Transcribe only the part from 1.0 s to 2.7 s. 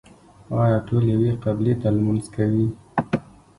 یوې قبلې ته لمونځ کوي؟